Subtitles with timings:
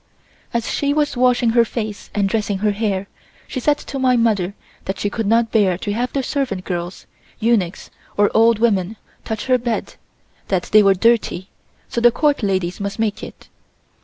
[0.51, 3.07] As she was washing her face and dressing her hair,
[3.47, 7.05] she said to my mother that she could not bear to have the servant girls,
[7.39, 9.93] eunuchs, or old women, touch her bed,
[10.47, 11.49] that they were dirty,
[11.87, 13.47] so the Court ladies must make it.